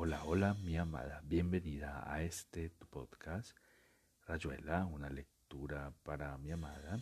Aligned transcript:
Hola, 0.00 0.22
hola, 0.26 0.54
mi 0.62 0.76
amada. 0.76 1.20
Bienvenida 1.24 2.04
a 2.06 2.22
este 2.22 2.70
tu 2.70 2.86
podcast, 2.86 3.50
Rayuela, 4.28 4.86
una 4.86 5.10
lectura 5.10 5.92
para 6.04 6.38
mi 6.38 6.52
amada. 6.52 7.00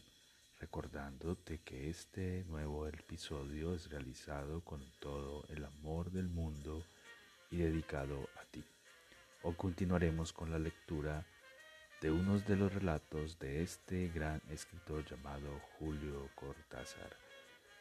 Recordándote 0.60 1.58
que 1.58 1.90
este 1.90 2.44
nuevo 2.44 2.86
episodio 2.86 3.74
es 3.74 3.90
realizado 3.90 4.62
con 4.62 4.82
todo 4.98 5.44
el 5.50 5.66
amor 5.66 6.10
del 6.10 6.30
mundo 6.30 6.86
y 7.50 7.58
dedicado 7.58 8.30
a 8.40 8.46
ti. 8.50 8.64
Hoy 9.42 9.54
continuaremos 9.56 10.32
con 10.32 10.50
la 10.50 10.58
lectura 10.58 11.26
de 12.00 12.10
unos 12.10 12.46
de 12.46 12.56
los 12.56 12.72
relatos 12.72 13.38
de 13.38 13.62
este 13.62 14.08
gran 14.08 14.40
escritor 14.48 15.04
llamado 15.04 15.60
Julio 15.78 16.30
Cortázar. 16.34 17.14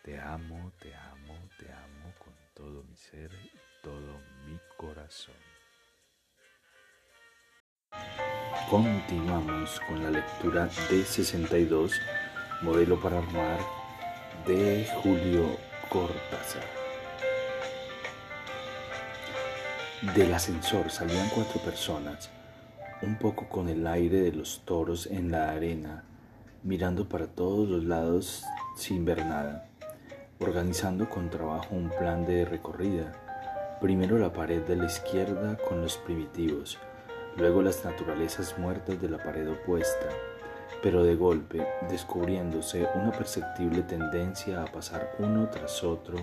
Te 0.03 0.19
amo, 0.19 0.73
te 0.81 0.93
amo, 0.93 1.39
te 1.57 1.71
amo 1.71 2.13
con 2.19 2.33
todo 2.53 2.83
mi 2.83 2.97
ser 2.97 3.31
todo 3.85 4.19
mi 4.47 4.57
corazón. 4.77 5.35
Continuamos 8.67 9.79
con 9.87 10.03
la 10.03 10.09
lectura 10.09 10.67
de 10.89 11.05
62, 11.05 11.93
modelo 12.63 12.99
para 12.99 13.19
armar 13.19 13.59
de 14.47 14.87
Julio 15.03 15.57
Cortázar. 15.89 16.63
Del 20.15 20.33
ascensor 20.33 20.89
salían 20.89 21.29
cuatro 21.29 21.61
personas, 21.61 22.31
un 23.03 23.19
poco 23.19 23.47
con 23.47 23.69
el 23.69 23.85
aire 23.85 24.21
de 24.21 24.31
los 24.31 24.65
toros 24.65 25.05
en 25.05 25.29
la 25.29 25.51
arena, 25.51 26.05
mirando 26.63 27.07
para 27.07 27.27
todos 27.27 27.69
los 27.69 27.83
lados 27.83 28.43
sin 28.75 29.05
ver 29.05 29.23
nada 29.23 29.69
organizando 30.39 31.09
con 31.09 31.29
trabajo 31.29 31.75
un 31.75 31.89
plan 31.89 32.25
de 32.25 32.45
recorrida. 32.45 33.24
Primero 33.81 34.17
la 34.17 34.31
pared 34.31 34.61
de 34.61 34.75
la 34.75 34.85
izquierda 34.85 35.57
con 35.67 35.81
los 35.81 35.97
primitivos, 35.97 36.77
luego 37.35 37.61
las 37.61 37.83
naturalezas 37.83 38.57
muertas 38.57 39.01
de 39.01 39.09
la 39.09 39.17
pared 39.17 39.49
opuesta, 39.49 40.07
pero 40.81 41.03
de 41.03 41.15
golpe 41.15 41.67
descubriéndose 41.89 42.87
una 42.95 43.11
perceptible 43.11 43.81
tendencia 43.83 44.63
a 44.63 44.65
pasar 44.65 45.15
uno 45.19 45.49
tras 45.49 45.83
otro 45.83 46.17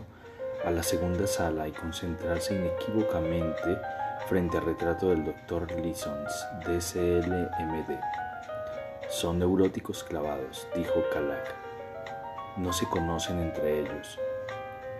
a 0.64 0.70
la 0.70 0.82
segunda 0.82 1.26
sala 1.26 1.68
y 1.68 1.72
concentrarse 1.72 2.54
inequívocamente 2.54 3.78
frente 4.28 4.58
al 4.58 4.64
retrato 4.64 5.10
del 5.10 5.24
Dr. 5.24 5.80
Lisons, 5.80 6.46
DCLMD. 6.66 8.00
Son 9.10 9.38
neuróticos 9.38 10.02
clavados, 10.04 10.66
dijo 10.74 11.02
Calac 11.12 11.62
no 12.56 12.72
se 12.72 12.86
conocen 12.86 13.40
entre 13.40 13.80
ellos, 13.80 14.18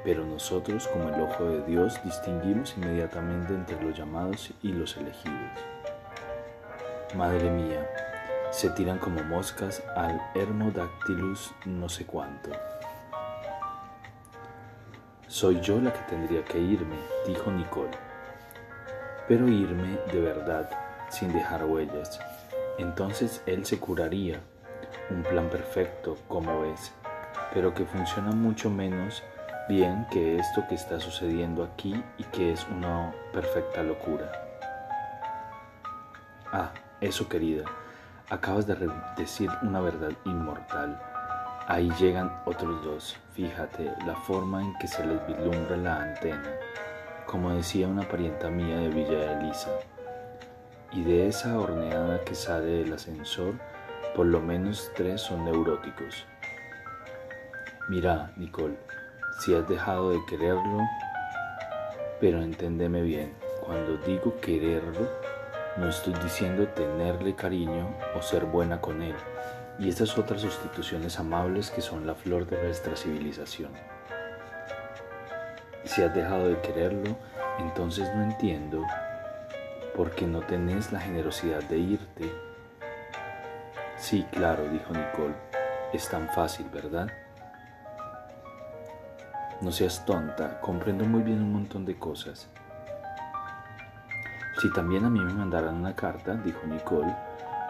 pero 0.04 0.24
nosotros 0.24 0.88
como 0.88 1.08
el 1.08 1.20
ojo 1.20 1.44
de 1.44 1.62
Dios 1.64 2.02
distinguimos 2.04 2.74
inmediatamente 2.76 3.54
entre 3.54 3.80
los 3.82 3.96
llamados 3.96 4.52
y 4.62 4.72
los 4.72 4.96
elegidos. 4.96 5.50
Madre 7.14 7.50
mía, 7.50 7.88
se 8.50 8.70
tiran 8.70 8.98
como 8.98 9.22
moscas 9.22 9.82
al 9.96 10.20
Hermodactylus 10.34 11.52
no 11.66 11.88
sé 11.88 12.06
cuánto. 12.06 12.50
Soy 15.26 15.60
yo 15.60 15.80
la 15.80 15.92
que 15.92 16.00
tendría 16.10 16.44
que 16.44 16.58
irme, 16.58 16.96
dijo 17.26 17.50
Nicole. 17.50 17.96
Pero 19.28 19.48
irme 19.48 19.98
de 20.12 20.20
verdad, 20.20 20.68
sin 21.10 21.32
dejar 21.32 21.64
huellas. 21.64 22.20
Entonces 22.78 23.42
él 23.46 23.64
se 23.64 23.78
curaría. 23.78 24.40
Un 25.10 25.22
plan 25.22 25.48
perfecto, 25.48 26.16
como 26.28 26.62
ves 26.62 26.92
pero 27.52 27.74
que 27.74 27.84
funciona 27.84 28.32
mucho 28.32 28.70
menos 28.70 29.22
bien 29.72 30.06
que 30.10 30.36
esto 30.36 30.66
que 30.68 30.74
está 30.74 31.00
sucediendo 31.00 31.64
aquí 31.64 32.04
y 32.18 32.24
que 32.24 32.52
es 32.52 32.66
una 32.68 33.10
perfecta 33.32 33.82
locura. 33.82 34.30
Ah, 36.52 36.70
eso 37.00 37.26
querida, 37.26 37.64
acabas 38.28 38.66
de 38.66 38.76
decir 39.16 39.48
una 39.62 39.80
verdad 39.80 40.12
inmortal. 40.26 41.00
Ahí 41.68 41.90
llegan 41.98 42.30
otros 42.44 42.84
dos, 42.84 43.16
fíjate 43.32 43.90
la 44.06 44.14
forma 44.14 44.60
en 44.60 44.76
que 44.78 44.86
se 44.86 45.06
les 45.06 45.26
vislumbra 45.26 45.76
la 45.78 46.02
antena, 46.02 46.50
como 47.24 47.54
decía 47.54 47.88
una 47.88 48.06
parienta 48.06 48.50
mía 48.50 48.76
de 48.76 48.88
Villa 48.88 49.40
Elisa. 49.40 49.70
Y 50.92 51.02
de 51.02 51.28
esa 51.28 51.58
horneada 51.58 52.20
que 52.24 52.34
sale 52.34 52.82
del 52.82 52.92
ascensor, 52.92 53.54
por 54.14 54.26
lo 54.26 54.40
menos 54.40 54.90
tres 54.94 55.22
son 55.22 55.46
neuróticos. 55.46 56.26
Mira, 57.88 58.32
Nicole, 58.36 58.76
si 59.40 59.54
has 59.54 59.68
dejado 59.68 60.10
de 60.10 60.24
quererlo, 60.26 60.80
pero 62.20 62.42
enténdeme 62.42 63.02
bien, 63.02 63.34
cuando 63.66 63.96
digo 63.98 64.40
quererlo, 64.40 65.08
no 65.76 65.88
estoy 65.88 66.14
diciendo 66.22 66.68
tenerle 66.68 67.34
cariño 67.34 67.88
o 68.14 68.22
ser 68.22 68.44
buena 68.44 68.80
con 68.80 69.02
él, 69.02 69.16
y 69.78 69.88
estas 69.88 70.16
otras 70.18 70.42
sustituciones 70.42 71.18
amables 71.18 71.70
que 71.70 71.80
son 71.80 72.06
la 72.06 72.14
flor 72.14 72.46
de 72.46 72.62
nuestra 72.62 72.94
civilización. 72.94 73.72
Si 75.84 76.02
has 76.02 76.14
dejado 76.14 76.48
de 76.48 76.60
quererlo, 76.60 77.16
entonces 77.58 78.08
no 78.14 78.22
entiendo 78.22 78.84
por 79.96 80.10
qué 80.12 80.26
no 80.26 80.40
tenés 80.40 80.92
la 80.92 81.00
generosidad 81.00 81.62
de 81.64 81.78
irte. 81.78 82.32
Sí, 83.96 84.26
claro, 84.30 84.68
dijo 84.68 84.92
Nicole, 84.92 85.34
es 85.92 86.08
tan 86.08 86.28
fácil, 86.30 86.66
¿verdad? 86.72 87.08
No 89.62 89.70
seas 89.70 90.04
tonta, 90.04 90.60
comprendo 90.60 91.04
muy 91.04 91.22
bien 91.22 91.40
un 91.40 91.52
montón 91.52 91.84
de 91.84 91.96
cosas. 91.96 92.48
Si 94.60 94.72
también 94.72 95.04
a 95.04 95.08
mí 95.08 95.20
me 95.20 95.32
mandaran 95.32 95.76
una 95.76 95.94
carta, 95.94 96.34
dijo 96.34 96.66
Nicole, 96.66 97.14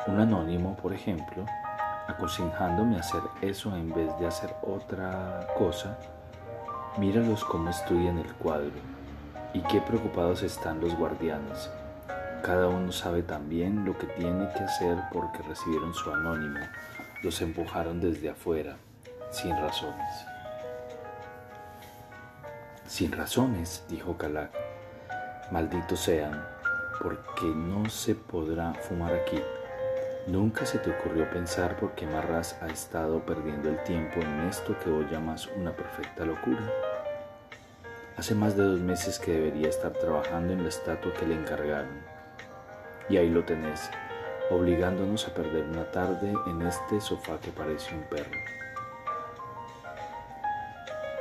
un 0.06 0.18
anónimo, 0.18 0.74
por 0.74 0.94
ejemplo, 0.94 1.44
aconsejándome 2.08 2.98
hacer 2.98 3.20
eso 3.42 3.76
en 3.76 3.92
vez 3.92 4.08
de 4.18 4.26
hacer 4.26 4.54
otra 4.62 5.46
cosa, 5.58 5.98
míralos 6.96 7.44
cómo 7.44 7.68
estudian 7.68 8.18
el 8.18 8.32
cuadro 8.36 8.72
y 9.52 9.60
qué 9.60 9.82
preocupados 9.82 10.42
están 10.42 10.80
los 10.80 10.96
guardianes. 10.96 11.70
Cada 12.42 12.68
uno 12.68 12.90
sabe 12.90 13.22
también 13.22 13.84
lo 13.84 13.98
que 13.98 14.06
tiene 14.06 14.48
que 14.56 14.64
hacer 14.64 14.96
porque 15.12 15.42
recibieron 15.42 15.92
su 15.92 16.10
anónimo, 16.10 16.60
los 17.22 17.42
empujaron 17.42 18.00
desde 18.00 18.30
afuera, 18.30 18.76
sin 19.30 19.54
razones. 19.58 20.31
Sin 22.92 23.10
razones, 23.10 23.86
dijo 23.88 24.18
Calac. 24.18 24.50
Malditos 25.50 25.98
sean, 25.98 26.46
porque 27.00 27.46
no 27.46 27.88
se 27.88 28.14
podrá 28.14 28.74
fumar 28.74 29.14
aquí. 29.14 29.40
Nunca 30.26 30.66
se 30.66 30.78
te 30.78 30.90
ocurrió 30.90 31.30
pensar 31.30 31.74
por 31.76 31.92
qué 31.92 32.06
Marras 32.06 32.58
ha 32.60 32.66
estado 32.66 33.24
perdiendo 33.24 33.70
el 33.70 33.82
tiempo 33.84 34.20
en 34.20 34.40
esto 34.40 34.78
que 34.78 34.90
hoy 34.90 35.06
llamas 35.10 35.48
una 35.56 35.74
perfecta 35.74 36.26
locura. 36.26 36.70
Hace 38.18 38.34
más 38.34 38.58
de 38.58 38.64
dos 38.64 38.80
meses 38.80 39.18
que 39.18 39.32
debería 39.32 39.70
estar 39.70 39.92
trabajando 39.92 40.52
en 40.52 40.62
la 40.62 40.68
estatua 40.68 41.14
que 41.14 41.26
le 41.26 41.34
encargaron. 41.34 41.98
Y 43.08 43.16
ahí 43.16 43.30
lo 43.30 43.42
tenés, 43.42 43.88
obligándonos 44.50 45.26
a 45.26 45.32
perder 45.32 45.64
una 45.64 45.90
tarde 45.90 46.34
en 46.46 46.60
este 46.60 47.00
sofá 47.00 47.38
que 47.40 47.52
parece 47.52 47.94
un 47.94 48.02
perro. 48.02 48.38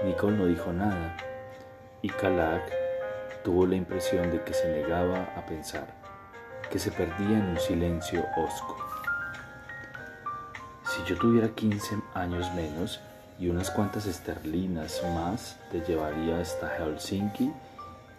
Nicole 0.03 0.35
no 0.35 0.47
dijo 0.47 0.73
nada, 0.73 1.15
y 2.01 2.09
Kalak 2.09 2.63
tuvo 3.43 3.65
la 3.65 3.75
impresión 3.75 4.31
de 4.31 4.43
que 4.43 4.53
se 4.53 4.67
negaba 4.71 5.33
a 5.35 5.45
pensar, 5.45 5.87
que 6.69 6.79
se 6.79 6.91
perdía 6.91 7.37
en 7.37 7.49
un 7.49 7.59
silencio 7.59 8.25
hosco. 8.37 8.77
Si 10.85 11.03
yo 11.05 11.17
tuviera 11.17 11.49
15 11.49 11.97
años 12.13 12.53
menos 12.53 12.99
y 13.39 13.49
unas 13.49 13.71
cuantas 13.71 14.05
esterlinas 14.05 15.01
más, 15.15 15.57
te 15.71 15.81
llevaría 15.81 16.39
hasta 16.39 16.69
Helsinki 16.77 17.51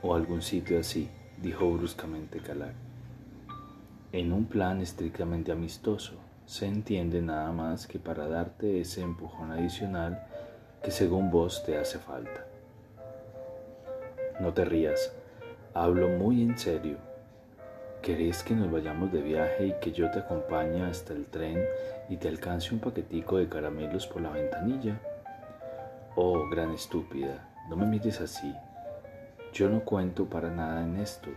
o 0.03 0.15
algún 0.15 0.43
sitio 0.43 0.81
así, 0.81 1.09
dijo 1.39 1.71
bruscamente 1.73 2.41
Kalak. 2.41 2.75
En 4.13 4.33
un 4.33 4.45
plan 4.47 4.81
estrictamente 4.81 5.53
amistoso, 5.53 6.15
se 6.47 6.67
entiende 6.67 7.23
nada 7.23 7.51
más 7.53 7.87
que 7.87 7.99
para 7.99 8.29
darte 8.29 8.81
ese 8.81 9.03
empujón 9.03 9.53
adicional 9.53 10.27
que 10.83 10.91
según 10.91 11.31
vos 11.31 11.65
te 11.65 11.79
hace 11.79 11.99
falta. 11.99 12.52
No 14.43 14.53
te 14.53 14.65
rías, 14.65 15.13
hablo 15.73 16.09
muy 16.09 16.43
en 16.43 16.59
serio. 16.59 16.97
¿Querés 18.03 18.43
que 18.43 18.57
nos 18.57 18.73
vayamos 18.73 19.13
de 19.13 19.23
viaje 19.23 19.69
y 19.69 19.75
que 19.81 19.93
yo 19.93 20.11
te 20.11 20.19
acompañe 20.19 20.83
hasta 20.83 21.13
el 21.13 21.27
tren 21.27 21.65
y 22.09 22.17
te 22.17 22.27
alcance 22.27 22.75
un 22.75 22.81
paquetico 22.81 23.37
de 23.37 23.49
caramelos 23.49 24.09
por 24.09 24.21
la 24.21 24.31
ventanilla? 24.31 25.01
Oh, 26.17 26.49
gran 26.51 26.73
estúpida, 26.73 27.49
no 27.69 27.77
me 27.77 27.87
mires 27.87 28.21
así. 28.21 28.53
Yo 29.53 29.69
no 29.69 29.85
cuento 29.85 30.25
para 30.25 30.51
nada 30.51 30.83
en 30.83 30.97
esto. 30.97 31.31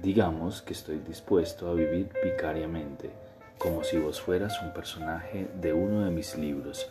Digamos 0.00 0.62
que 0.62 0.74
estoy 0.74 1.00
dispuesto 1.00 1.68
a 1.68 1.74
vivir 1.74 2.08
vicariamente, 2.22 3.10
como 3.58 3.82
si 3.82 3.98
vos 3.98 4.20
fueras 4.20 4.62
un 4.62 4.72
personaje 4.72 5.48
de 5.60 5.72
uno 5.72 6.04
de 6.04 6.12
mis 6.12 6.38
libros 6.38 6.88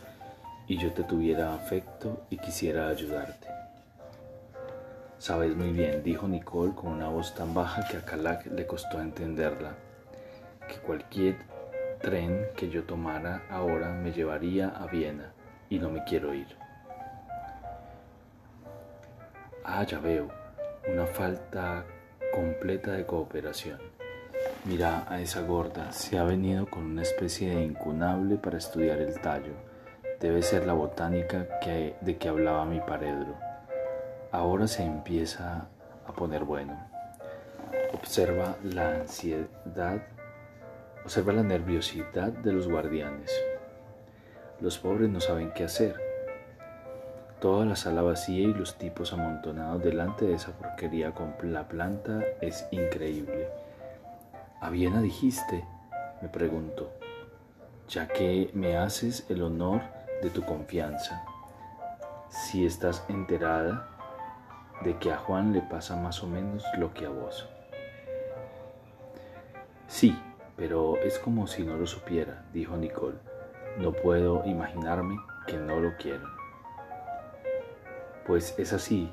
y 0.68 0.76
yo 0.76 0.92
te 0.92 1.04
tuviera 1.04 1.54
afecto 1.54 2.20
y 2.28 2.36
quisiera 2.36 2.86
ayudarte. 2.88 3.63
Sabes 5.24 5.56
muy 5.56 5.72
bien, 5.72 6.02
dijo 6.02 6.28
Nicole 6.28 6.74
con 6.74 6.92
una 6.92 7.08
voz 7.08 7.34
tan 7.34 7.54
baja 7.54 7.88
que 7.88 7.96
a 7.96 8.04
Kalak 8.04 8.44
le 8.44 8.66
costó 8.66 9.00
entenderla, 9.00 9.72
que 10.68 10.76
cualquier 10.76 11.36
tren 12.02 12.48
que 12.54 12.68
yo 12.68 12.84
tomara 12.84 13.46
ahora 13.48 13.88
me 13.88 14.12
llevaría 14.12 14.68
a 14.68 14.86
Viena 14.86 15.32
y 15.70 15.78
no 15.78 15.88
me 15.88 16.04
quiero 16.04 16.34
ir. 16.34 16.48
Ah, 19.64 19.82
ya 19.84 19.98
veo, 19.98 20.28
una 20.92 21.06
falta 21.06 21.86
completa 22.30 22.92
de 22.92 23.06
cooperación. 23.06 23.78
Mira 24.66 25.06
a 25.08 25.22
esa 25.22 25.40
gorda, 25.40 25.90
se 25.90 26.18
ha 26.18 26.24
venido 26.24 26.66
con 26.66 26.84
una 26.84 27.00
especie 27.00 27.48
de 27.48 27.64
incunable 27.64 28.36
para 28.36 28.58
estudiar 28.58 28.98
el 28.98 29.18
tallo. 29.22 29.54
Debe 30.20 30.42
ser 30.42 30.66
la 30.66 30.74
botánica 30.74 31.46
de 32.02 32.18
que 32.18 32.28
hablaba 32.28 32.66
mi 32.66 32.80
paredro. 32.80 33.53
Ahora 34.34 34.66
se 34.66 34.82
empieza 34.82 35.68
a 36.08 36.12
poner 36.12 36.42
bueno. 36.42 36.76
Observa 37.92 38.56
la 38.64 38.96
ansiedad, 38.96 40.02
observa 41.04 41.32
la 41.32 41.44
nerviosidad 41.44 42.32
de 42.32 42.52
los 42.52 42.66
guardianes. 42.66 43.30
Los 44.58 44.78
pobres 44.78 45.08
no 45.08 45.20
saben 45.20 45.52
qué 45.52 45.62
hacer. 45.62 45.94
Toda 47.40 47.64
la 47.64 47.76
sala 47.76 48.02
vacía 48.02 48.40
y 48.40 48.52
los 48.52 48.76
tipos 48.76 49.12
amontonados 49.12 49.84
delante 49.84 50.24
de 50.24 50.34
esa 50.34 50.50
porquería 50.50 51.12
con 51.12 51.36
la 51.52 51.68
planta 51.68 52.20
es 52.40 52.66
increíble. 52.72 53.46
¿A 54.60 54.68
Viena 54.68 55.00
dijiste? 55.00 55.64
me 56.20 56.28
preguntó, 56.28 56.90
ya 57.88 58.08
que 58.08 58.50
me 58.52 58.78
haces 58.78 59.26
el 59.30 59.42
honor 59.42 59.82
de 60.22 60.30
tu 60.30 60.42
confianza. 60.42 61.24
Si 62.30 62.66
estás 62.66 63.04
enterada 63.08 63.93
de 64.84 64.96
que 64.98 65.10
a 65.10 65.16
Juan 65.16 65.52
le 65.52 65.62
pasa 65.62 65.96
más 65.96 66.22
o 66.22 66.26
menos 66.26 66.64
lo 66.78 66.92
que 66.92 67.06
a 67.06 67.08
vos. 67.08 67.48
Sí, 69.88 70.16
pero 70.56 70.96
es 70.98 71.18
como 71.18 71.46
si 71.46 71.62
no 71.62 71.76
lo 71.76 71.86
supiera, 71.86 72.44
dijo 72.52 72.76
Nicole. 72.76 73.18
No 73.78 73.92
puedo 73.92 74.44
imaginarme 74.44 75.16
que 75.46 75.56
no 75.56 75.80
lo 75.80 75.96
quiero. 75.96 76.28
Pues 78.26 78.54
es 78.58 78.72
así, 78.72 79.10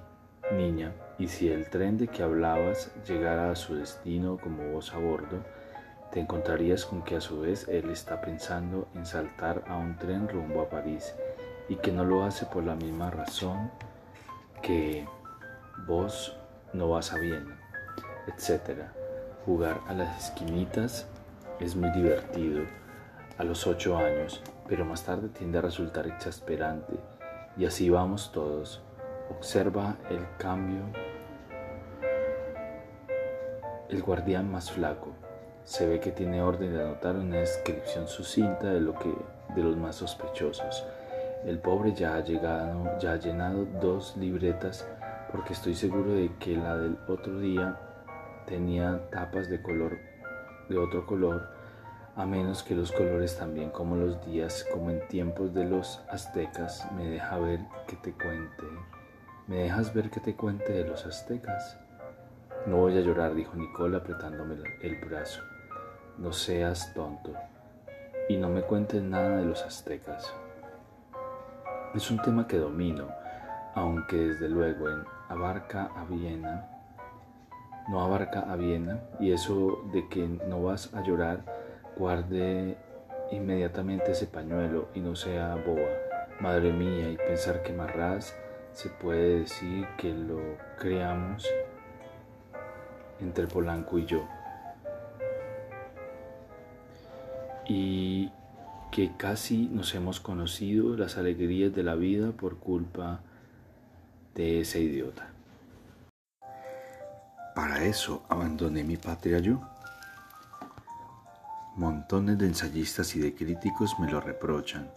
niña, 0.52 0.94
y 1.18 1.28
si 1.28 1.50
el 1.50 1.70
tren 1.70 1.98
de 1.98 2.08
que 2.08 2.24
hablabas 2.24 2.92
llegara 3.06 3.52
a 3.52 3.56
su 3.56 3.76
destino 3.76 4.38
como 4.38 4.72
vos 4.72 4.94
a 4.94 4.98
bordo, 4.98 5.40
te 6.12 6.20
encontrarías 6.20 6.86
con 6.86 7.04
que 7.04 7.16
a 7.16 7.22
su 7.22 7.42
vez 7.42 7.68
él 7.68 7.90
está 7.90 8.22
pensando 8.22 8.88
en 8.96 9.06
saltar 9.06 9.64
a 9.68 9.78
un 9.78 9.98
tren 9.98 10.28
rumbo 10.28 10.62
a 10.62 10.70
París 10.70 11.16
y 11.70 11.76
que 11.76 11.92
no 11.92 12.04
lo 12.04 12.24
hace 12.24 12.46
por 12.46 12.64
la 12.64 12.76
misma 12.76 13.10
razón 13.12 13.72
que 14.62 15.06
vos 15.88 16.38
no 16.74 16.90
vas 16.90 17.14
a 17.14 17.18
Viena, 17.18 17.60
etc. 18.28 18.82
Jugar 19.46 19.82
a 19.88 19.94
las 19.94 20.26
esquinitas 20.26 21.08
es 21.60 21.76
muy 21.76 21.90
divertido 21.92 22.64
a 23.38 23.44
los 23.44 23.66
ocho 23.68 23.98
años, 23.98 24.42
pero 24.68 24.86
más 24.86 25.04
tarde 25.04 25.30
tiende 25.30 25.58
a 25.58 25.62
resultar 25.62 26.08
exasperante 26.08 26.94
y 27.58 27.66
así 27.66 27.90
vamos 27.90 28.32
todos. 28.32 28.82
Observa 29.30 29.98
el 30.10 30.26
cambio 30.38 30.82
el 33.92 34.02
guardián 34.02 34.50
más 34.50 34.72
flaco. 34.72 35.12
Se 35.66 35.88
ve 35.88 36.00
que 36.00 36.12
tiene 36.12 36.42
orden 36.42 36.74
de 36.74 36.82
anotar 36.82 37.16
una 37.16 37.38
descripción 37.38 38.08
sucinta 38.08 38.68
de 38.68 38.80
lo 38.80 38.98
que 38.98 39.14
de 39.56 39.62
los 39.62 39.76
más 39.76 39.98
sospechosos. 39.98 40.86
El 41.46 41.60
pobre 41.60 41.94
ya 41.94 42.16
ha 42.16 42.22
llegado, 42.22 42.98
ya 43.00 43.14
ha 43.14 43.16
llenado 43.18 43.66
dos 43.82 44.16
libretas 44.16 44.88
porque 45.32 45.54
estoy 45.54 45.76
seguro 45.76 46.14
de 46.14 46.32
que 46.40 46.56
la 46.56 46.78
del 46.78 46.98
otro 47.08 47.40
día 47.40 47.80
tenía 48.46 49.10
tapas 49.12 49.50
de 49.50 49.62
color 49.62 50.12
de 50.72 50.78
otro 50.78 51.06
color, 51.06 51.50
a 52.16 52.26
menos 52.26 52.64
que 52.64 52.76
los 52.76 52.92
colores 52.92 53.38
también 53.38 53.70
como 53.70 53.96
los 53.96 54.26
días, 54.26 54.66
como 54.72 54.90
en 54.90 55.08
tiempos 55.08 55.54
de 55.54 55.66
los 55.66 56.02
aztecas, 56.10 56.88
me 56.94 57.06
deja 57.06 57.38
ver 57.38 57.60
que 57.88 57.96
te 57.98 58.14
cuente. 58.14 58.64
¿Me 59.48 59.64
dejas 59.64 59.94
ver 59.94 60.10
que 60.10 60.20
te 60.20 60.36
cuente 60.36 60.72
de 60.72 60.88
los 60.88 61.06
aztecas? 61.06 61.78
No 62.66 62.78
voy 62.78 62.98
a 62.98 63.02
llorar, 63.02 63.36
dijo 63.36 63.56
Nicole 63.56 63.98
apretándome 63.98 64.56
el 64.82 64.96
brazo. 65.02 65.42
No 66.18 66.32
seas 66.32 66.94
tonto 66.94 67.34
y 68.30 68.38
no 68.38 68.50
me 68.50 68.62
cuentes 68.62 69.02
nada 69.02 69.38
de 69.38 69.46
los 69.46 69.64
aztecas. 69.64 70.34
Es 71.94 72.10
un 72.12 72.22
tema 72.22 72.48
que 72.48 72.58
domino, 72.58 73.10
aunque 73.76 74.16
desde 74.16 74.48
luego 74.48 74.90
en 74.90 75.04
abarca 75.32 75.90
a 75.96 76.04
Viena, 76.04 76.68
no 77.88 78.02
abarca 78.02 78.42
a 78.52 78.56
Viena, 78.58 79.00
y 79.20 79.32
eso 79.32 79.82
de 79.94 80.08
que 80.10 80.28
no 80.28 80.62
vas 80.64 80.94
a 80.94 81.02
llorar, 81.04 81.46
guarde 81.96 82.78
inmediatamente 83.32 84.12
ese 84.12 84.28
pañuelo 84.28 84.90
y 84.94 85.00
no 85.00 85.16
sea 85.16 85.56
boba. 85.56 85.88
Madre 86.42 86.74
mía, 86.74 87.10
y 87.10 87.18
pensar 87.18 87.64
que 87.64 87.72
Marraz 87.72 88.34
se 88.74 88.90
puede 88.90 89.40
decir 89.40 89.88
que 89.98 90.14
lo 90.14 90.40
creamos 90.78 91.48
entre 93.22 93.48
Polanco 93.48 94.00
y 94.00 94.06
yo. 94.06 94.28
Y 97.68 98.32
que 98.92 99.12
casi 99.16 99.70
nos 99.72 99.96
hemos 99.96 100.20
conocido 100.20 100.98
las 100.98 101.18
alegrías 101.18 101.74
de 101.74 101.84
la 101.84 101.96
vida 101.96 102.32
por 102.32 102.58
culpa 102.58 103.22
de 104.36 104.62
ese 104.62 104.80
idiota. 104.80 105.30
Para 107.56 107.84
eso 107.84 108.24
abandoné 108.30 108.84
mi 108.84 108.98
patria 108.98 109.40
yo. 109.40 109.62
Montones 111.76 112.38
de 112.38 112.48
ensayistas 112.48 113.16
y 113.16 113.20
de 113.20 113.34
críticos 113.34 113.98
me 114.00 114.12
lo 114.12 114.22
reprochan 114.22 114.92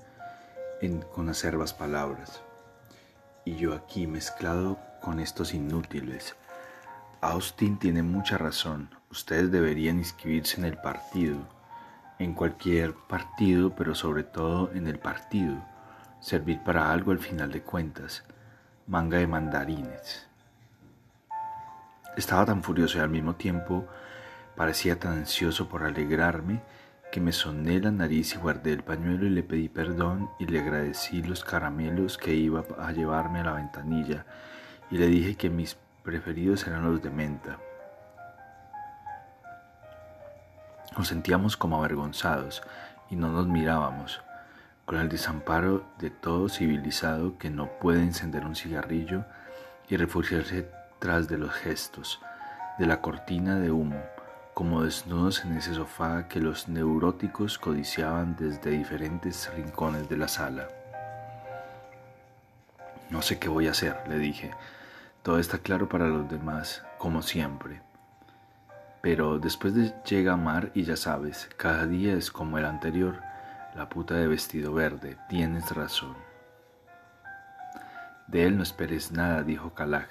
con 1.15 1.29
acervas 1.31 1.73
palabras. 1.73 2.43
Y 3.45 3.57
yo 3.57 3.75
aquí 3.75 4.07
mezclado 4.07 4.79
con 5.01 5.19
estos 5.19 5.55
inútiles 5.55 6.37
Austin 7.25 7.79
tiene 7.79 8.03
mucha 8.03 8.37
razón. 8.37 8.91
Ustedes 9.11 9.51
deberían 9.51 9.97
inscribirse 9.97 10.59
en 10.59 10.67
el 10.67 10.77
partido, 10.77 11.39
en 12.19 12.35
cualquier 12.35 12.93
partido, 12.93 13.75
pero 13.75 13.95
sobre 13.95 14.25
todo 14.25 14.71
en 14.75 14.87
el 14.87 14.99
partido. 14.99 15.57
Servir 16.21 16.61
para 16.63 16.93
algo 16.93 17.13
al 17.13 17.19
final 17.19 17.51
de 17.51 17.63
cuentas. 17.63 18.25
Manga 18.87 19.17
de 19.17 19.27
mandarines. 19.27 20.27
Estaba 22.19 22.45
tan 22.45 22.63
furioso 22.63 22.99
y 22.99 23.01
al 23.01 23.09
mismo 23.09 23.35
tiempo 23.35 23.87
parecía 24.57 24.99
tan 25.01 25.13
ansioso 25.13 25.71
por 25.71 25.85
alegrarme 25.85 26.63
que 27.11 27.21
me 27.21 27.33
soné 27.33 27.81
la 27.81 27.91
nariz 27.91 28.35
y 28.35 28.39
guardé 28.39 28.73
el 28.73 28.83
pañuelo 28.83 29.25
y 29.25 29.31
le 29.31 29.43
pedí 29.43 29.71
perdón 29.71 30.31
y 30.39 30.47
le 30.47 30.61
agradecí 30.61 31.23
los 31.23 31.45
caramelos 31.45 32.19
que 32.19 32.35
iba 32.35 32.63
a 32.79 32.93
llevarme 32.93 33.41
a 33.41 33.45
la 33.45 33.53
ventanilla 33.53 34.27
y 34.91 34.99
le 34.99 35.07
dije 35.07 35.37
que 35.37 35.49
mis 35.49 35.79
preferidos 36.03 36.67
eran 36.67 36.85
los 36.85 37.03
de 37.03 37.11
menta. 37.11 37.59
Nos 40.99 41.09
sentíamos 41.09 41.57
como 41.57 41.79
avergonzados 41.79 42.63
y 43.09 43.17
no 43.17 43.29
nos 43.29 43.47
mirábamos, 43.47 44.24
con 44.85 44.99
el 44.99 45.09
desamparo 45.09 45.85
de 45.99 46.11
todo 46.11 46.49
civilizado 46.49 47.39
que 47.39 47.51
no 47.51 47.69
puede 47.81 48.03
encender 48.03 48.45
un 48.45 48.55
cigarrillo 48.55 49.25
y 49.89 49.97
refugiarse 49.97 50.71
tras 50.99 51.29
de 51.29 51.39
los 51.39 51.53
gestos, 51.53 52.21
de 52.79 52.87
la 52.87 53.01
cortina 53.01 53.59
de 53.59 53.71
humo, 53.71 54.03
como 54.53 54.83
desnudos 54.83 55.45
en 55.45 55.57
ese 55.57 55.75
sofá 55.75 56.29
que 56.29 56.41
los 56.41 56.69
neuróticos 56.69 57.59
codiciaban 57.59 58.37
desde 58.39 58.71
diferentes 58.71 59.53
rincones 59.55 60.09
de 60.09 60.17
la 60.17 60.29
sala. 60.29 60.69
No 63.11 63.23
sé 63.23 63.39
qué 63.39 63.49
voy 63.49 63.69
a 63.69 63.73
hacer, 63.73 63.97
le 64.09 64.19
dije, 64.19 64.53
todo 65.23 65.39
está 65.39 65.59
claro 65.59 65.89
para 65.89 66.09
los 66.09 66.29
demás, 66.29 66.83
como 66.99 67.23
siempre. 67.23 67.81
Pero 69.01 69.39
después 69.39 69.75
de 69.75 69.95
llega 70.05 70.37
Mar 70.37 70.71
y 70.75 70.85
ya 70.85 70.97
sabes, 70.97 71.49
cada 71.57 71.87
día 71.87 72.15
es 72.15 72.31
como 72.31 72.59
el 72.59 72.65
anterior, 72.65 73.21
la 73.75 73.89
puta 73.89 74.15
de 74.15 74.27
vestido 74.27 74.73
verde, 74.73 75.17
tienes 75.29 75.75
razón. 75.75 76.17
De 78.29 78.45
él 78.47 78.57
no 78.57 78.63
esperes 78.63 79.13
nada, 79.13 79.43
dijo 79.43 79.75
Kalaj. 79.75 80.09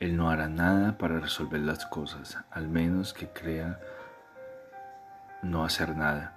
Él 0.00 0.16
no 0.16 0.30
hará 0.30 0.48
nada 0.48 0.98
para 0.98 1.20
resolver 1.20 1.60
las 1.60 1.86
cosas, 1.86 2.38
al 2.50 2.68
menos 2.68 3.12
que 3.12 3.28
crea 3.28 3.78
no 5.42 5.64
hacer 5.64 5.96
nada. 5.96 6.34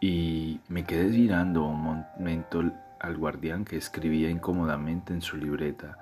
Y 0.00 0.60
me 0.68 0.84
quedé 0.84 1.04
mirando 1.04 1.64
un 1.64 1.80
momento 1.80 2.62
al 3.00 3.16
guardián 3.16 3.64
que 3.64 3.76
escribía 3.76 4.28
incómodamente 4.28 5.12
en 5.12 5.22
su 5.22 5.36
libreta 5.36 5.98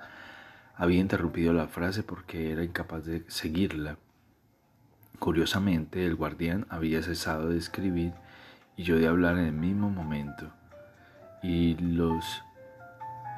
había 0.81 0.99
interrumpido 0.99 1.53
la 1.53 1.67
frase 1.67 2.01
porque 2.01 2.51
era 2.51 2.63
incapaz 2.63 3.05
de 3.05 3.23
seguirla. 3.27 3.97
Curiosamente, 5.19 6.03
el 6.07 6.15
guardián 6.15 6.65
había 6.69 7.03
cesado 7.03 7.49
de 7.49 7.59
escribir 7.59 8.13
y 8.81 8.83
yo 8.83 8.97
de 8.97 9.07
hablar 9.07 9.37
en 9.37 9.45
el 9.45 9.53
mismo 9.53 9.91
momento. 9.91 10.47
Y 11.43 11.75
los 11.75 12.43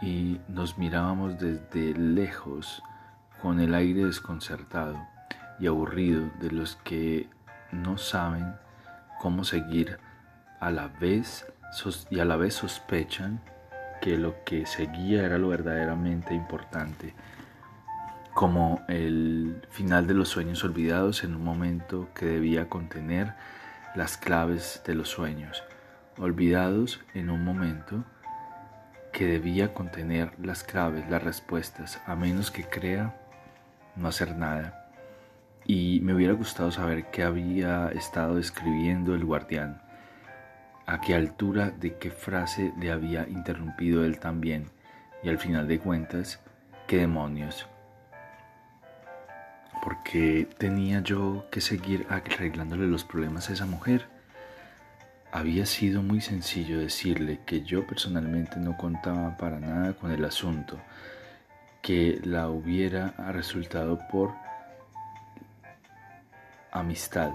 y 0.01 0.39
nos 0.47 0.77
mirábamos 0.77 1.37
desde 1.37 1.93
lejos 1.97 2.81
con 3.41 3.59
el 3.59 3.73
aire 3.73 4.05
desconcertado 4.05 4.97
y 5.59 5.67
aburrido 5.67 6.29
de 6.39 6.51
los 6.51 6.77
que 6.77 7.29
no 7.71 7.97
saben 7.97 8.55
cómo 9.19 9.43
seguir 9.43 9.97
a 10.61 10.71
la 10.71 10.87
vez 10.87 11.45
y 12.09 12.19
a 12.19 12.25
la 12.25 12.37
vez 12.37 12.53
sospechan 12.55 13.41
que 14.01 14.17
lo 14.17 14.43
que 14.45 14.65
seguía 14.65 15.25
era 15.25 15.37
lo 15.37 15.49
verdaderamente 15.49 16.33
importante, 16.33 17.13
como 18.33 18.81
el 18.87 19.61
final 19.69 20.07
de 20.07 20.13
los 20.13 20.29
sueños 20.29 20.63
olvidados 20.63 21.23
en 21.23 21.35
un 21.35 21.43
momento 21.43 22.09
que 22.13 22.25
debía 22.25 22.69
contener 22.69 23.33
las 23.95 24.17
claves 24.17 24.81
de 24.85 24.95
los 24.95 25.09
sueños, 25.09 25.63
olvidados 26.17 27.01
en 27.13 27.29
un 27.29 27.43
momento 27.43 28.03
que 29.11 29.25
debía 29.25 29.73
contener 29.73 30.31
las 30.39 30.63
claves, 30.63 31.07
las 31.09 31.23
respuestas, 31.23 32.01
a 32.05 32.15
menos 32.15 32.49
que 32.49 32.63
crea 32.63 33.15
no 33.95 34.07
hacer 34.07 34.35
nada. 34.35 34.89
Y 35.65 35.99
me 36.01 36.13
hubiera 36.13 36.33
gustado 36.33 36.71
saber 36.71 37.11
qué 37.11 37.23
había 37.23 37.89
estado 37.89 38.39
escribiendo 38.39 39.13
el 39.13 39.23
guardián, 39.23 39.81
a 40.87 40.99
qué 40.99 41.13
altura 41.13 41.69
de 41.69 41.97
qué 41.97 42.09
frase 42.11 42.73
le 42.79 42.91
había 42.91 43.27
interrumpido 43.29 44.03
él 44.03 44.19
también, 44.19 44.71
y 45.21 45.29
al 45.29 45.37
final 45.37 45.67
de 45.67 45.79
cuentas, 45.79 46.41
qué 46.87 46.97
demonios. 46.97 47.67
Porque 49.83 50.47
tenía 50.57 51.01
yo 51.01 51.45
que 51.51 51.59
seguir 51.59 52.07
arreglándole 52.09 52.87
los 52.87 53.03
problemas 53.03 53.49
a 53.49 53.53
esa 53.53 53.65
mujer? 53.65 54.07
Había 55.29 55.65
sido 55.65 56.01
muy 56.01 56.21
sencillo 56.21 56.79
decirle 56.79 57.41
que 57.45 57.63
yo 57.63 57.85
personalmente 57.85 58.57
no 58.61 58.77
contaba 58.77 59.35
para 59.35 59.59
nada 59.59 59.91
con 59.91 60.11
el 60.11 60.23
asunto, 60.23 60.79
que 61.81 62.21
la 62.23 62.47
hubiera 62.47 63.09
resultado 63.33 63.99
por 64.09 64.31
amistad, 66.71 67.33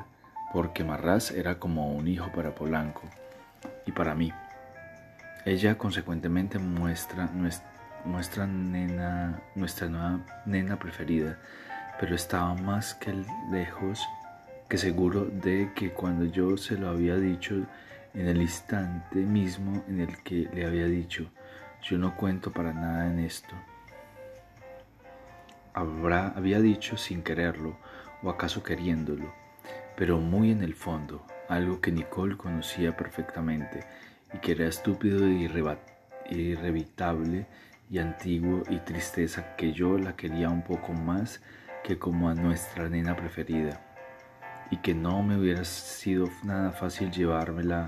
porque 0.50 0.84
Marras 0.84 1.30
era 1.30 1.58
como 1.58 1.92
un 1.92 2.08
hijo 2.08 2.32
para 2.32 2.54
Polanco 2.54 3.02
y 3.84 3.92
para 3.92 4.14
mí. 4.14 4.32
Ella 5.44 5.76
consecuentemente 5.76 6.58
muestra 6.58 7.26
nuestra, 8.04 8.46
nena, 8.46 9.38
nuestra 9.54 9.88
nueva 9.88 10.20
nena 10.46 10.78
preferida, 10.78 11.38
pero 11.98 12.14
estaba 12.14 12.54
más 12.54 12.94
que 12.94 13.12
lejos 13.50 14.06
que 14.68 14.78
seguro 14.78 15.24
de 15.24 15.72
que 15.74 15.90
cuando 15.90 16.26
yo 16.26 16.56
se 16.56 16.76
lo 16.76 16.90
había 16.90 17.16
dicho 17.16 17.66
en 18.14 18.28
el 18.28 18.42
instante 18.42 19.16
mismo 19.16 19.82
en 19.88 20.00
el 20.00 20.22
que 20.22 20.48
le 20.52 20.66
había 20.66 20.86
dicho, 20.86 21.30
yo 21.82 21.98
no 21.98 22.16
cuento 22.16 22.52
para 22.52 22.72
nada 22.72 23.06
en 23.06 23.20
esto. 23.20 23.54
Habrá, 25.72 26.28
había 26.28 26.60
dicho 26.60 26.96
sin 26.96 27.22
quererlo, 27.22 27.78
o 28.22 28.30
acaso 28.30 28.62
queriéndolo, 28.62 29.32
pero 29.96 30.18
muy 30.18 30.50
en 30.50 30.62
el 30.62 30.74
fondo, 30.74 31.24
algo 31.48 31.80
que 31.80 31.92
Nicole 31.92 32.36
conocía 32.36 32.96
perfectamente 32.96 33.84
y 34.34 34.38
que 34.38 34.52
era 34.52 34.66
estúpido 34.66 35.24
e 35.26 35.48
irrevitable 36.30 37.46
y 37.90 37.98
antiguo 37.98 38.62
y 38.68 38.78
tristeza 38.80 39.56
que 39.56 39.72
yo 39.72 39.96
la 39.96 40.14
quería 40.14 40.50
un 40.50 40.62
poco 40.62 40.92
más 40.92 41.40
que 41.88 41.98
como 41.98 42.28
a 42.28 42.34
nuestra 42.34 42.86
nena 42.90 43.16
preferida 43.16 43.80
y 44.70 44.76
que 44.76 44.94
no 44.94 45.22
me 45.22 45.38
hubiera 45.38 45.64
sido 45.64 46.28
nada 46.44 46.70
fácil 46.70 47.10
llevármela 47.10 47.86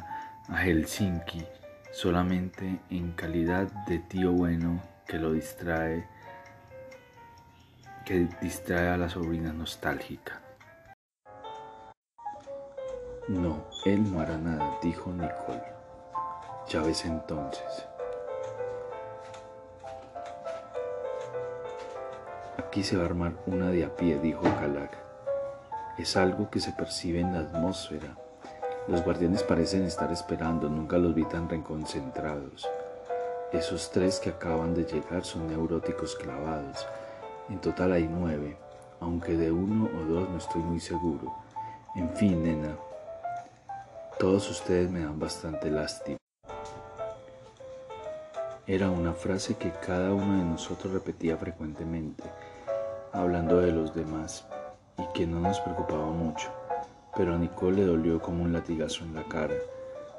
a 0.48 0.64
Helsinki 0.64 1.44
solamente 1.92 2.80
en 2.88 3.12
calidad 3.12 3.70
de 3.86 3.98
tío 3.98 4.32
bueno 4.32 4.82
que 5.06 5.18
lo 5.18 5.34
distrae, 5.34 6.08
que 8.06 8.26
distrae 8.40 8.88
a 8.88 8.96
la 8.96 9.10
sobrina 9.10 9.52
nostálgica. 9.52 10.40
No, 13.28 13.66
él 13.84 14.10
no 14.10 14.20
hará 14.20 14.38
nada, 14.38 14.78
dijo 14.82 15.12
Nicole. 15.12 15.62
Ya 16.70 16.80
ves 16.80 17.04
entonces. 17.04 17.89
Aquí 22.70 22.84
se 22.84 22.96
va 22.96 23.02
a 23.02 23.06
armar 23.06 23.32
una 23.46 23.68
de 23.70 23.84
a 23.84 23.96
pie, 23.96 24.20
dijo 24.20 24.42
Kalak 24.42 24.96
es 25.98 26.16
algo 26.16 26.50
que 26.50 26.60
se 26.60 26.70
percibe 26.70 27.18
en 27.18 27.32
la 27.32 27.40
atmósfera. 27.40 28.16
Los 28.86 29.02
guardianes 29.02 29.42
parecen 29.42 29.82
estar 29.82 30.12
esperando, 30.12 30.68
nunca 30.68 30.98
los 30.98 31.16
vi 31.16 31.24
tan 31.24 31.48
reconcentrados. 31.48 32.70
Esos 33.52 33.90
tres 33.90 34.20
que 34.20 34.30
acaban 34.30 34.72
de 34.72 34.84
llegar 34.84 35.24
son 35.24 35.48
neuróticos 35.48 36.14
clavados. 36.14 36.86
En 37.48 37.60
total 37.60 37.90
hay 37.90 38.08
nueve, 38.08 38.56
aunque 39.00 39.36
de 39.36 39.50
uno 39.50 39.90
o 39.92 40.04
dos 40.04 40.30
no 40.30 40.38
estoy 40.38 40.62
muy 40.62 40.78
seguro. 40.78 41.34
En 41.96 42.08
fin, 42.10 42.40
nena, 42.44 42.76
todos 44.16 44.48
ustedes 44.48 44.88
me 44.88 45.00
dan 45.00 45.18
bastante 45.18 45.72
lástima. 45.72 46.18
Era 48.64 48.88
una 48.88 49.12
frase 49.12 49.56
que 49.56 49.72
cada 49.84 50.14
uno 50.14 50.38
de 50.38 50.44
nosotros 50.44 50.92
repetía 50.92 51.36
frecuentemente, 51.36 52.22
hablando 53.12 53.60
de 53.60 53.72
los 53.72 53.94
demás 53.94 54.46
y 54.98 55.04
que 55.12 55.26
no 55.26 55.40
nos 55.40 55.60
preocupaba 55.60 56.06
mucho, 56.06 56.50
pero 57.16 57.34
a 57.34 57.38
Nicole 57.38 57.78
le 57.78 57.86
dolió 57.86 58.20
como 58.20 58.44
un 58.44 58.52
latigazo 58.52 59.04
en 59.04 59.14
la 59.14 59.24
cara. 59.24 59.54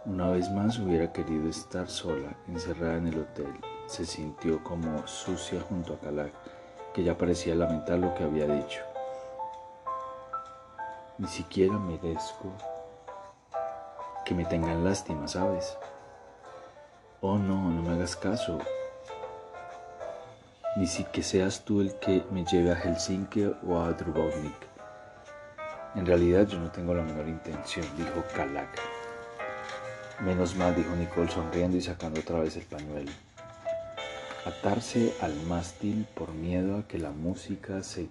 Una 0.06 0.30
vez 0.30 0.50
más 0.52 0.80
hubiera 0.80 1.12
querido 1.12 1.48
estar 1.48 1.88
sola, 1.88 2.36
encerrada 2.48 2.98
en 2.98 3.08
el 3.08 3.20
hotel. 3.20 3.54
Se 3.88 4.06
sintió 4.06 4.64
como 4.64 5.08
sucia 5.08 5.62
junto 5.62 5.94
a 5.94 6.00
Kalak, 6.00 6.34
que 6.94 7.04
ya 7.04 7.18
parecía 7.18 7.56
lamentar 7.56 8.00
lo 8.00 8.14
que 8.16 8.24
había 8.24 8.48
dicho. 8.48 8.82
Ni 11.18 11.28
siquiera 11.28 11.74
merezco 11.78 12.52
que 14.26 14.34
me 14.34 14.46
tengan 14.46 14.84
lástima, 14.84 15.28
¿sabes? 15.28 15.78
Oh 17.22 17.38
no, 17.38 17.70
no 17.70 17.82
me 17.84 17.92
hagas 17.92 18.16
caso 18.16 18.58
ni 20.76 20.88
si 20.88 21.04
que 21.04 21.22
seas 21.22 21.66
tú 21.66 21.82
el 21.82 21.94
que 22.00 22.24
me 22.32 22.46
lleve 22.46 22.72
a 22.72 22.76
Helsinki 22.76 23.44
o 23.68 23.82
a 23.82 23.92
Dubrovnik. 23.92 24.56
En 25.96 26.06
realidad 26.06 26.48
yo 26.48 26.60
no 26.60 26.72
tengo 26.72 26.94
la 26.94 27.04
menor 27.04 27.28
intención, 27.28 27.86
dijo 27.98 28.24
Kalak. 28.36 28.80
Menos 30.22 30.56
mal, 30.56 30.76
dijo 30.76 30.96
Nicole 30.96 31.30
sonriendo 31.30 31.76
y 31.76 31.82
sacando 31.82 32.22
otra 32.22 32.40
vez 32.40 32.56
el 32.56 32.64
pañuelo. 32.64 33.12
Atarse 34.46 35.14
al 35.22 35.36
mástil 35.44 36.08
por 36.16 36.32
miedo 36.32 36.78
a 36.78 36.88
que 36.88 36.98
la 36.98 37.12
música 37.12 37.84
se 37.84 38.08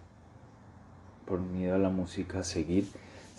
por 1.24 1.40
miedo 1.40 1.76
a 1.76 1.78
la 1.78 1.90
música 1.90 2.42
seguir 2.42 2.88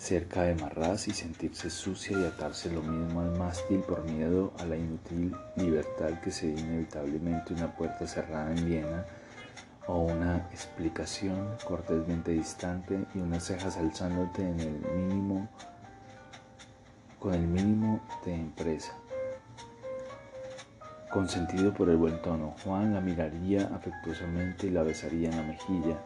cerca 0.02 0.42
de 0.42 0.56
Marras 0.56 1.06
y 1.06 1.12
sentirse 1.12 1.70
sucia 1.70 2.18
y 2.18 2.24
atarse 2.24 2.68
lo 2.72 2.82
mismo 2.82 3.20
al 3.20 3.38
mástil 3.38 3.78
por 3.82 4.02
miedo 4.02 4.52
a 4.58 4.64
la 4.64 4.76
inútil 4.76 5.32
libertad 5.54 6.20
que 6.20 6.32
sería 6.32 6.58
inevitablemente 6.58 7.54
una 7.54 7.72
puerta 7.72 8.04
cerrada 8.08 8.50
en 8.50 8.66
Viena 8.66 9.06
o 9.86 10.00
una 10.00 10.48
explicación 10.50 11.56
cortésmente 11.64 12.32
distante 12.32 12.98
y 13.14 13.20
unas 13.20 13.44
cejas 13.44 13.76
alzándote 13.76 14.42
en 14.42 14.58
el 14.58 14.80
mínimo 14.92 15.48
con 17.20 17.34
el 17.34 17.46
mínimo 17.46 18.00
de 18.24 18.34
empresa. 18.34 18.94
Consentido 21.12 21.72
por 21.72 21.88
el 21.88 21.96
buen 21.96 22.20
tono, 22.22 22.56
Juan 22.64 22.92
la 22.92 23.00
miraría 23.00 23.70
afectuosamente 23.72 24.66
y 24.66 24.70
la 24.70 24.82
besaría 24.82 25.30
en 25.30 25.36
la 25.36 25.42
mejilla, 25.44 25.96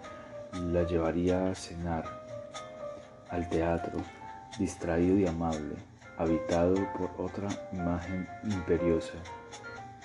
la 0.70 0.82
llevaría 0.82 1.50
a 1.50 1.54
cenar, 1.54 2.15
al 3.30 3.48
teatro, 3.48 4.00
distraído 4.58 5.18
y 5.18 5.26
amable, 5.26 5.76
habitado 6.18 6.74
por 6.96 7.10
otra 7.18 7.48
imagen 7.72 8.28
imperiosa, 8.44 9.14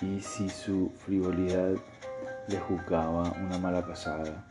y 0.00 0.20
si 0.20 0.48
su 0.48 0.90
frivolidad 1.04 1.74
le 2.48 2.58
juzgaba 2.58 3.32
una 3.32 3.58
mala 3.58 3.86
pasada. 3.86 4.44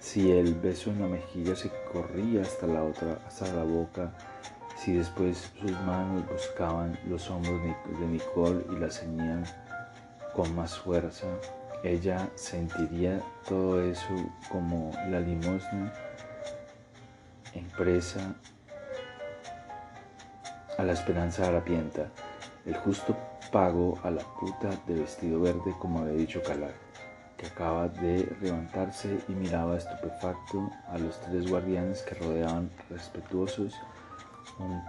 Si 0.00 0.30
el 0.32 0.54
beso 0.54 0.90
en 0.90 1.00
la 1.00 1.06
mejilla 1.06 1.54
se 1.54 1.70
corría 1.92 2.42
hasta 2.42 2.66
la 2.66 2.82
otra, 2.82 3.18
hasta 3.26 3.52
la 3.52 3.62
boca, 3.62 4.10
si 4.76 4.94
después 4.94 5.52
sus 5.60 5.72
manos 5.82 6.24
buscaban 6.28 6.98
los 7.08 7.30
hombros 7.30 7.60
de 7.62 8.06
Nicole 8.06 8.64
y 8.72 8.76
la 8.78 8.90
ceñían 8.90 9.44
con 10.34 10.54
más 10.54 10.78
fuerza, 10.78 11.26
ella 11.84 12.28
sentiría 12.34 13.20
todo 13.48 13.82
eso 13.82 14.14
como 14.50 14.92
la 15.10 15.20
limosna 15.20 15.92
empresa 17.54 18.34
a 20.78 20.82
la 20.82 20.92
esperanza 20.92 21.46
harapienta, 21.48 22.08
el 22.66 22.76
justo 22.76 23.16
pago 23.50 23.98
a 24.02 24.10
la 24.10 24.22
puta 24.22 24.70
de 24.86 24.94
vestido 24.94 25.40
verde, 25.40 25.74
como 25.78 26.00
había 26.00 26.14
dicho 26.14 26.42
Calar, 26.42 26.74
que 27.36 27.46
acaba 27.46 27.88
de 27.88 28.28
levantarse 28.40 29.18
y 29.28 29.32
miraba 29.32 29.76
estupefacto 29.76 30.70
a 30.88 30.98
los 30.98 31.20
tres 31.20 31.48
guardianes 31.48 32.02
que 32.02 32.14
rodeaban 32.14 32.70
respetuosos 32.90 33.74
un 34.58 34.82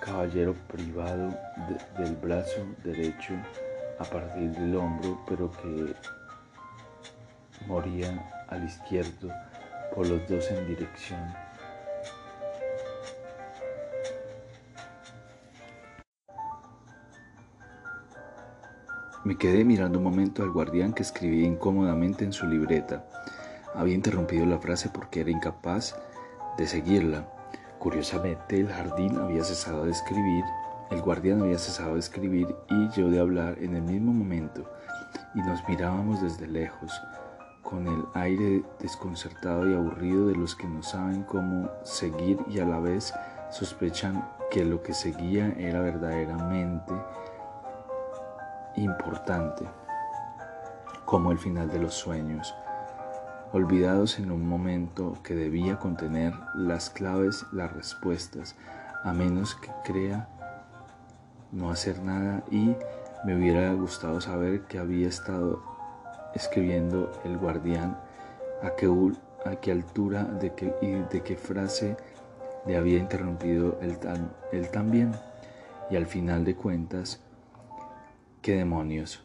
caballero 0.00 0.54
privado 0.68 1.34
del 1.98 2.16
brazo 2.16 2.64
derecho 2.84 3.34
a 3.98 4.04
partir 4.04 4.50
del 4.52 4.76
hombro, 4.76 5.20
pero 5.28 5.50
que 5.50 5.94
moría 7.66 8.44
al 8.48 8.64
izquierdo 8.64 9.30
por 9.94 10.06
los 10.06 10.26
dos 10.28 10.50
en 10.50 10.66
dirección. 10.68 11.47
Me 19.28 19.36
quedé 19.36 19.62
mirando 19.62 19.98
un 19.98 20.04
momento 20.04 20.42
al 20.42 20.52
guardián 20.52 20.94
que 20.94 21.02
escribía 21.02 21.46
incómodamente 21.46 22.24
en 22.24 22.32
su 22.32 22.46
libreta. 22.46 23.04
Había 23.74 23.94
interrumpido 23.94 24.46
la 24.46 24.58
frase 24.58 24.88
porque 24.88 25.20
era 25.20 25.30
incapaz 25.30 25.94
de 26.56 26.66
seguirla. 26.66 27.28
Curiosamente, 27.78 28.58
el 28.58 28.70
jardín 28.70 29.18
había 29.18 29.44
cesado 29.44 29.84
de 29.84 29.90
escribir, 29.90 30.44
el 30.90 31.02
guardián 31.02 31.42
había 31.42 31.58
cesado 31.58 31.92
de 31.92 32.00
escribir 32.00 32.56
y 32.70 32.88
yo 32.98 33.10
de 33.10 33.20
hablar 33.20 33.58
en 33.60 33.76
el 33.76 33.82
mismo 33.82 34.14
momento, 34.14 34.64
y 35.34 35.40
nos 35.40 35.60
mirábamos 35.68 36.22
desde 36.22 36.46
lejos 36.46 36.90
con 37.62 37.86
el 37.86 38.04
aire 38.14 38.64
desconcertado 38.80 39.70
y 39.70 39.74
aburrido 39.74 40.28
de 40.28 40.36
los 40.36 40.54
que 40.54 40.66
no 40.66 40.82
saben 40.82 41.22
cómo 41.24 41.68
seguir 41.84 42.38
y 42.48 42.60
a 42.60 42.64
la 42.64 42.80
vez 42.80 43.12
sospechan 43.50 44.26
que 44.50 44.64
lo 44.64 44.82
que 44.82 44.94
seguía 44.94 45.54
era 45.58 45.82
verdaderamente 45.82 46.94
importante, 48.82 49.64
como 51.04 51.32
el 51.32 51.38
final 51.38 51.70
de 51.70 51.78
los 51.78 51.94
sueños, 51.94 52.54
olvidados 53.52 54.18
en 54.18 54.30
un 54.30 54.46
momento 54.46 55.16
que 55.22 55.34
debía 55.34 55.78
contener 55.78 56.34
las 56.54 56.90
claves, 56.90 57.46
las 57.52 57.72
respuestas, 57.72 58.56
a 59.04 59.12
menos 59.12 59.54
que 59.54 59.70
crea 59.84 60.28
no 61.52 61.70
hacer 61.70 62.02
nada 62.02 62.42
y 62.50 62.74
me 63.24 63.36
hubiera 63.36 63.72
gustado 63.72 64.20
saber 64.20 64.62
que 64.62 64.78
había 64.78 65.08
estado 65.08 65.62
escribiendo 66.34 67.10
el 67.24 67.38
guardián, 67.38 67.98
a 68.62 68.70
qué, 68.76 68.86
a 69.44 69.56
qué 69.56 69.72
altura 69.72 70.24
de 70.24 70.52
qué, 70.54 70.74
y 70.82 70.92
de 70.92 71.22
qué 71.22 71.36
frase 71.36 71.96
le 72.66 72.76
había 72.76 72.98
interrumpido 72.98 73.78
él, 73.80 73.98
tan, 73.98 74.30
él 74.52 74.68
también. 74.70 75.12
Y 75.90 75.96
al 75.96 76.06
final 76.06 76.44
de 76.44 76.54
cuentas, 76.54 77.20
¿qué 78.48 78.56
demonios? 78.56 79.22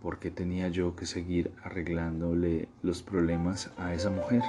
¿Por 0.00 0.18
qué 0.18 0.30
tenía 0.30 0.68
yo 0.68 0.96
que 0.96 1.04
seguir 1.04 1.52
arreglándole 1.62 2.66
los 2.80 3.02
problemas 3.02 3.70
a 3.76 3.92
esa 3.92 4.08
mujer? 4.08 4.42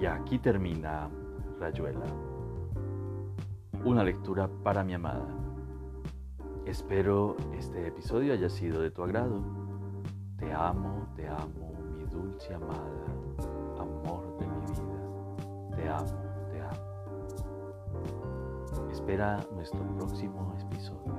Y 0.00 0.06
aquí 0.06 0.38
termina 0.38 1.10
Rayuela 1.58 2.06
una 3.84 4.04
lectura 4.04 4.48
para 4.62 4.84
mi 4.84 4.94
amada. 4.94 5.26
Espero 6.66 7.36
este 7.58 7.88
episodio 7.88 8.32
haya 8.32 8.48
sido 8.48 8.80
de 8.80 8.92
tu 8.92 9.02
agrado. 9.02 9.42
Te 10.38 10.52
amo, 10.52 11.08
te 11.16 11.26
amo, 11.26 11.72
mi 11.96 12.04
dulce 12.04 12.54
amada, 12.54 13.12
Te 15.82 15.88
amo, 15.88 16.06
te 16.52 16.60
amo. 16.60 16.78
Espera 18.92 19.44
nuestro 19.50 19.80
próximo 19.96 20.54
episodio. 20.60 21.12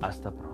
Hasta 0.00 0.32
pronto. 0.32 0.47